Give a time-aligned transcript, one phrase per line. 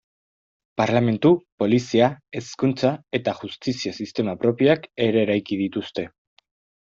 [0.81, 1.31] Parlementu,
[1.63, 2.07] polizia,
[2.39, 6.07] hezkuntza eta justizia sistema propioak ere eraiki dituzte.